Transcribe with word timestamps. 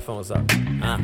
headphones 0.00 0.30
up. 0.30 0.50
Uh, 0.82 0.98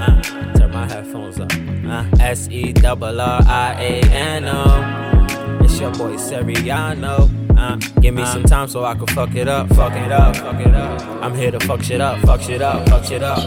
uh, 0.00 0.52
turn 0.54 0.70
my 0.70 0.86
headphones 0.86 1.38
up. 1.38 1.52
Uh, 1.86 2.04
S 2.18 2.48
E 2.48 2.72
double 2.72 3.20
R 3.20 3.42
I 3.46 3.74
A 3.78 4.00
N 4.10 4.44
O. 4.46 5.58
It's 5.62 5.78
your 5.78 5.92
boy 5.92 6.16
Serriano. 6.16 7.28
Uh, 7.58 7.76
give 8.00 8.14
me 8.14 8.24
some 8.24 8.44
time 8.44 8.68
so 8.68 8.84
I 8.84 8.94
can 8.94 9.08
fuck 9.08 9.34
it 9.34 9.48
up, 9.48 9.68
fuck 9.70 9.92
it 9.92 10.12
up, 10.12 10.36
fuck 10.36 10.60
it 10.60 10.74
up. 10.74 11.02
I'm 11.20 11.34
here 11.34 11.50
to 11.50 11.58
fuck 11.66 11.82
shit 11.82 12.00
up, 12.00 12.20
fuck 12.20 12.40
shit 12.40 12.62
up, 12.62 12.88
fuck 12.88 13.04
shit 13.04 13.20
up. 13.20 13.38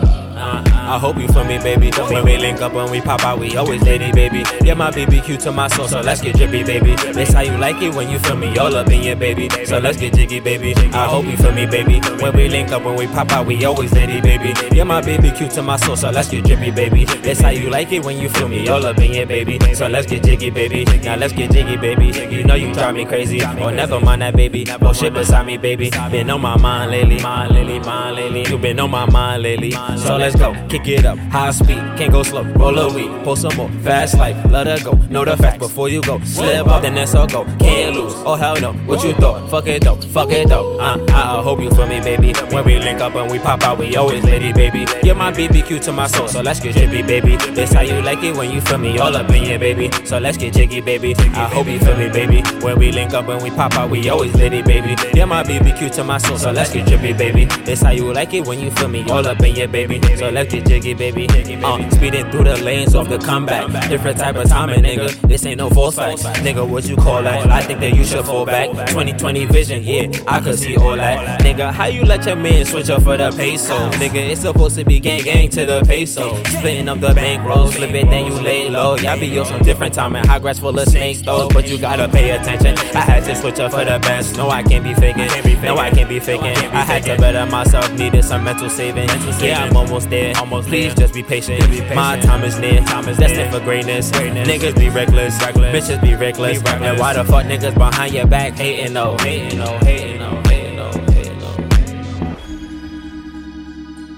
Uh, 0.41 0.63
I 0.65 0.97
hope 0.97 1.17
you 1.17 1.27
feel 1.29 1.45
me, 1.45 1.59
baby. 1.59 1.91
When 2.09 2.25
we 2.25 2.37
link 2.37 2.61
up, 2.61 2.73
when 2.73 2.89
we 2.91 2.99
pop 2.99 3.23
out, 3.23 3.39
we 3.39 3.55
always 3.55 3.81
lady, 3.83 4.11
baby. 4.11 4.43
Yeah, 4.63 4.73
my 4.73 4.91
BBQ 4.91 5.41
to 5.43 5.51
my 5.51 5.69
soul, 5.69 5.87
so 5.87 6.01
let's 6.01 6.21
get 6.21 6.35
drippy, 6.35 6.63
baby. 6.63 6.95
This 7.13 7.31
how 7.31 7.41
you 7.41 7.57
like 7.57 7.81
it 7.81 7.93
when 7.95 8.09
you 8.09 8.19
feel 8.19 8.35
me, 8.35 8.57
all 8.57 8.75
up 8.75 8.89
in 8.89 9.03
your 9.03 9.15
baby. 9.15 9.47
So 9.65 9.77
let's 9.77 9.97
get 9.97 10.13
jiggy, 10.13 10.41
baby. 10.41 10.73
I 10.93 11.05
hope 11.05 11.25
you 11.25 11.37
feel 11.37 11.53
me, 11.53 11.65
baby. 11.65 12.01
When 12.21 12.35
we 12.35 12.49
link 12.49 12.71
up, 12.71 12.83
when 12.83 12.95
we 12.95 13.07
pop 13.07 13.31
out, 13.31 13.45
we 13.45 13.63
always 13.63 13.93
lady, 13.93 14.19
baby. 14.19 14.53
Yeah, 14.75 14.83
my 14.83 15.01
BBQ 15.01 15.53
to 15.53 15.63
my 15.63 15.77
soul, 15.77 15.95
so 15.95 16.09
let's 16.09 16.29
get 16.29 16.43
drippy, 16.43 16.71
baby. 16.71 17.05
This 17.05 17.39
how 17.39 17.49
you 17.49 17.69
like 17.69 17.91
it 17.93 18.03
when 18.03 18.17
you 18.17 18.27
feel 18.27 18.49
me, 18.49 18.67
all 18.67 18.85
up 18.85 18.97
in 18.97 19.13
your 19.13 19.27
baby. 19.27 19.57
So 19.75 19.87
let's 19.87 20.07
get 20.07 20.23
jiggy, 20.23 20.49
baby. 20.49 20.83
Now 20.99 21.15
let's 21.15 21.33
get 21.33 21.51
jiggy, 21.51 21.77
baby. 21.77 22.07
You 22.35 22.43
know 22.43 22.55
you 22.55 22.73
drive 22.73 22.95
me 22.95 23.05
crazy. 23.05 23.41
Oh, 23.43 23.69
never 23.69 24.00
mind 24.01 24.21
that, 24.21 24.35
baby. 24.35 24.65
No 24.81 24.93
shit 24.93 25.13
beside 25.13 25.45
me, 25.45 25.57
baby. 25.57 25.89
Been 25.89 26.29
on 26.29 26.41
my 26.41 26.57
mind 26.57 26.91
lately, 26.91 27.21
mind 27.21 27.53
lately, 27.53 27.79
mind 27.79 28.15
lately. 28.15 28.51
You 28.51 28.57
been 28.57 28.79
on 28.79 28.91
my 28.91 29.05
mind 29.05 29.43
lately. 29.43 29.71
So 29.71 30.17
let's 30.17 30.35
go, 30.35 30.53
kick 30.69 30.87
it 30.87 31.05
up, 31.05 31.17
high 31.17 31.51
speed, 31.51 31.77
can't 31.97 32.11
go 32.11 32.23
slow. 32.23 32.43
Roll 32.43 32.77
a 32.77 32.93
weed, 32.93 33.23
pull 33.23 33.35
some 33.35 33.55
more, 33.55 33.69
fast 33.83 34.17
life, 34.17 34.37
let 34.51 34.67
her 34.67 34.83
go. 34.83 34.93
Know 35.09 35.25
the 35.25 35.37
facts 35.37 35.59
before 35.59 35.89
you 35.89 36.01
go. 36.01 36.19
Slip 36.23 36.67
up, 36.67 36.81
then 36.81 36.95
that's 36.95 37.15
all 37.15 37.27
go. 37.27 37.45
Can't 37.59 37.95
lose. 37.95 38.13
Oh 38.25 38.35
hell 38.35 38.59
no, 38.59 38.73
what 38.87 39.03
you 39.03 39.13
thought? 39.13 39.49
Fuck 39.49 39.67
it 39.67 39.83
though, 39.83 39.95
fuck 39.95 40.31
it 40.31 40.49
though. 40.49 40.79
Uh, 40.79 41.05
I, 41.09 41.41
hope 41.41 41.61
you 41.61 41.69
feel 41.71 41.87
me, 41.87 41.99
baby. 42.01 42.33
When 42.53 42.65
we 42.65 42.79
link 42.79 42.99
up 42.99 43.15
and 43.15 43.31
we 43.31 43.39
pop 43.39 43.63
out, 43.63 43.77
we 43.77 43.95
always 43.95 44.23
lady, 44.23 44.51
baby. 44.53 44.85
You're 45.03 45.15
my 45.15 45.31
BBQ 45.31 45.81
to 45.83 45.91
my 45.91 46.07
soul, 46.07 46.27
so 46.27 46.41
let's 46.41 46.59
get 46.59 46.75
jiggy, 46.75 47.01
baby. 47.03 47.37
This 47.53 47.73
how 47.73 47.81
you 47.81 48.01
like 48.01 48.23
it 48.23 48.35
when 48.35 48.51
you 48.51 48.61
feel 48.61 48.77
me, 48.77 48.97
all 48.99 49.15
up 49.15 49.29
in 49.29 49.43
your 49.43 49.59
baby. 49.59 49.89
So 50.05 50.17
let's 50.17 50.37
get 50.37 50.53
jiggy, 50.53 50.81
baby. 50.81 51.15
I 51.15 51.47
hope 51.47 51.67
you 51.67 51.79
feel 51.79 51.97
me, 51.97 52.09
baby. 52.09 52.41
When 52.61 52.77
we 52.79 52.91
link 52.91 53.13
up 53.13 53.27
and 53.27 53.41
we 53.41 53.49
pop 53.51 53.73
out, 53.75 53.90
we 53.91 54.09
always 54.09 54.33
lady, 54.35 54.61
baby. 54.61 54.95
Yeah, 55.13 55.25
my 55.25 55.43
BBQ 55.43 55.91
to 55.95 56.03
my 56.05 56.17
soul, 56.17 56.37
so 56.37 56.51
let's 56.51 56.71
get 56.71 56.87
jiggy, 56.87 57.11
baby. 57.11 57.45
This 57.65 57.81
how 57.81 57.91
you 57.91 58.11
like 58.13 58.33
it 58.33 58.47
when 58.47 58.59
you 58.59 58.71
feel 58.71 58.87
me, 58.87 59.03
all 59.09 59.27
up 59.27 59.41
in 59.41 59.53
your 59.53 59.67
baby. 59.67 60.01
So 60.15 60.29
let's 60.29 60.53
get 60.53 60.65
jiggy, 60.65 60.93
baby. 60.93 61.27
Uh, 61.29 61.89
speeding 61.89 62.31
through 62.31 62.45
the 62.45 62.57
lanes 62.63 62.95
of 62.95 63.09
the 63.09 63.17
comeback. 63.17 63.89
Different 63.89 64.17
type 64.17 64.37
of 64.37 64.47
timing, 64.47 64.83
nigga. 64.83 65.11
This 65.27 65.45
ain't 65.45 65.57
no 65.57 65.69
false 65.69 65.97
facts. 65.97 66.23
Nigga, 66.39 66.67
what 66.67 66.85
you 66.85 66.95
call 66.95 67.21
that? 67.23 67.51
I 67.51 67.61
think 67.61 67.81
that 67.81 67.93
you 67.93 68.05
should 68.05 68.25
fall 68.25 68.45
back. 68.45 68.69
2020 68.87 69.45
vision, 69.45 69.83
yeah, 69.83 70.07
I 70.25 70.39
could 70.39 70.57
see 70.57 70.77
all 70.77 70.95
that. 70.95 71.41
Nigga, 71.41 71.73
how 71.73 71.87
you 71.87 72.05
let 72.05 72.25
your 72.25 72.37
man 72.37 72.63
switch 72.65 72.89
up 72.89 73.03
for 73.03 73.17
the 73.17 73.29
peso? 73.31 73.75
Nigga, 73.91 74.29
it's 74.31 74.41
supposed 74.41 74.77
to 74.77 74.85
be 74.85 75.01
gang 75.01 75.23
gang 75.23 75.49
to 75.49 75.65
the 75.65 75.83
peso. 75.85 76.41
Splitting 76.45 76.87
up 76.87 77.01
the 77.01 77.13
bankroll, 77.13 77.67
flip 77.67 77.91
it, 77.91 78.09
then 78.09 78.31
you 78.31 78.39
lay 78.39 78.69
low. 78.69 78.95
Y'all 78.95 79.19
be 79.19 79.37
on 79.37 79.45
some 79.45 79.61
different 79.63 79.93
timing. 79.93 80.23
High 80.23 80.39
grass 80.39 80.59
full 80.59 80.79
of 80.79 80.87
snakes, 80.87 81.21
though, 81.21 81.49
but 81.49 81.67
you 81.67 81.77
gotta 81.77 82.07
pay 82.07 82.31
attention. 82.31 82.77
I 82.95 83.01
had 83.01 83.25
to 83.25 83.35
switch 83.35 83.59
up 83.59 83.71
for 83.71 83.80
the 83.85 83.99
best. 83.99 84.37
No, 84.37 84.49
I 84.49 84.63
can't 84.63 84.83
be 84.83 84.93
faking. 84.93 85.27
No, 85.61 85.77
I 85.77 85.89
can't 85.89 86.09
be 86.09 86.19
faking. 86.19 86.55
I 86.71 86.83
had 86.83 87.03
to 87.03 87.17
better 87.17 87.45
myself, 87.49 87.91
needed 87.93 88.23
some 88.23 88.43
mental 88.43 88.69
saving. 88.69 89.09
Yeah, 89.39 89.63
I'm 89.63 89.75
almost 89.75 90.09
there. 90.09 90.35
Almost 90.37 90.67
Please 90.67 90.93
just 90.95 91.13
be 91.13 91.23
patient. 91.23 91.61
My 91.95 92.19
time 92.19 92.43
is 92.43 92.57
near. 92.59 92.81
Time 92.81 93.07
is 93.07 93.17
destined 93.17 93.53
for 93.53 93.59
greatness. 93.59 94.11
Niggas 94.11 94.75
be 94.75 94.89
reckless. 94.89 95.37
Bitches 95.39 96.01
be 96.01 96.15
reckless. 96.15 96.61
And 96.65 96.99
why 96.99 97.13
the 97.13 97.23
fuck 97.23 97.45
niggas 97.45 97.75
behind 97.75 98.13
your 98.13 98.27
back 98.27 98.53
hating 98.53 98.93
no, 98.93 99.17
hating 99.19 99.59
no, 99.59 99.77
hating 99.79 100.19
no. 100.19 100.41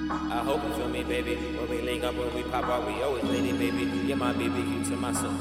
I 0.09 0.45
hope 0.45 0.63
you 0.63 0.73
feel 0.73 0.89
me, 0.89 1.03
baby. 1.03 1.35
When 1.35 1.69
we 1.69 1.81
link 1.81 2.03
up, 2.03 2.15
when 2.15 2.33
we 2.35 2.43
pop 2.43 2.65
out, 2.65 2.85
we 2.87 3.01
always 3.01 3.23
lady, 3.23 3.51
baby. 3.51 4.07
You're 4.07 4.17
my 4.17 4.33
BBQ 4.33 4.87
to 4.89 4.95
my 4.97 5.13
soul. 5.13 5.33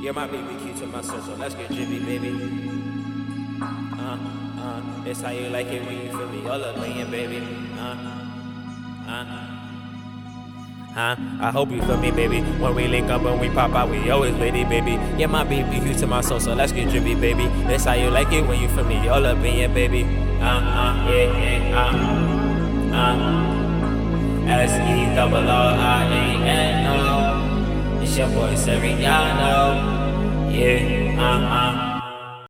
You're 0.00 0.12
my 0.12 0.28
BBQ 0.28 0.78
to 0.80 0.86
my 0.86 1.00
soul, 1.00 1.20
so 1.22 1.34
let's 1.36 1.54
get 1.54 1.70
jibby, 1.70 2.04
baby. 2.04 2.93
Uh, 3.62 4.18
uh, 4.58 4.82
it's 5.06 5.20
how 5.20 5.30
you 5.30 5.48
like 5.48 5.66
it 5.66 5.84
when 5.86 6.06
you 6.06 6.10
feel 6.10 6.28
me, 6.28 6.46
all 6.48 6.62
up 6.62 6.76
in 6.76 7.10
baby. 7.10 7.38
Uh, 7.78 7.96
uh. 9.08 9.54
Huh? 10.94 11.16
I 11.40 11.50
hope 11.50 11.70
you 11.70 11.82
feel 11.82 11.96
me, 11.96 12.10
baby. 12.12 12.40
When 12.40 12.74
we 12.74 12.86
link 12.86 13.10
up 13.10 13.22
and 13.24 13.40
we 13.40 13.50
pop 13.50 13.74
out, 13.74 13.90
we 13.90 14.10
always 14.10 14.34
lady, 14.36 14.64
baby. 14.64 14.92
Yeah, 15.18 15.26
my 15.26 15.44
BBQ 15.44 15.98
to 16.00 16.06
my 16.06 16.20
soul, 16.20 16.38
so 16.38 16.54
let's 16.54 16.72
get 16.72 16.88
drippy, 16.90 17.14
baby. 17.14 17.46
That's 17.66 17.84
how 17.84 17.94
you 17.94 18.10
like 18.10 18.32
it 18.32 18.46
when 18.46 18.60
you 18.60 18.68
feel 18.68 18.84
me, 18.84 19.08
all 19.08 19.26
up 19.26 19.38
in 19.38 19.58
your 19.58 19.68
baby. 19.70 20.04
Uh, 20.40 20.44
uh, 20.44 21.10
yeah, 21.10 21.38
yeah, 21.38 21.80
uh, 22.92 22.96
uh. 22.96 23.54
S 24.46 24.72
E 24.72 25.14
double. 25.16 25.42
It's 28.02 28.16
your 28.18 28.28
boy 28.28 28.54
Serriano. 28.54 29.74
Yeah, 30.50 31.16
uh, 31.18 31.90
uh. 31.90 31.93